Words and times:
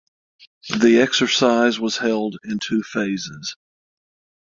The 0.79 0.99
exercise 0.99 1.79
was 1.79 1.97
held 1.99 2.35
in 2.43 2.57
two 2.57 2.81
phases. 2.81 3.55